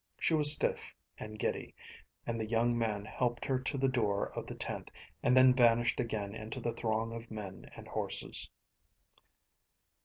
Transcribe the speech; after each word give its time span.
She 0.17 0.33
was 0.33 0.51
stiff 0.53 0.95
and 1.19 1.37
giddy, 1.37 1.75
and 2.25 2.41
the 2.41 2.45
young 2.47 2.75
man 2.75 3.05
helped 3.05 3.45
her 3.45 3.59
to 3.59 3.77
the 3.77 3.87
door 3.87 4.29
of 4.31 4.47
the 4.47 4.55
tent, 4.55 4.89
and 5.21 5.37
then 5.37 5.53
vanished 5.53 5.99
again 5.99 6.33
into 6.33 6.59
the 6.59 6.73
throng 6.73 7.13
of 7.13 7.29
men 7.29 7.69
and 7.75 7.87
horses. 7.87 8.49